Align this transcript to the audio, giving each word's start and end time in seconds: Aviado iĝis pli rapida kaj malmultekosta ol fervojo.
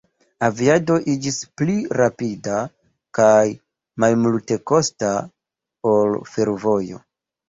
Aviado 0.45 0.93
iĝis 1.11 1.35
pli 1.61 1.73
rapida 1.99 2.55
kaj 3.17 3.43
malmultekosta 4.05 5.11
ol 5.91 6.17
fervojo. 6.31 7.03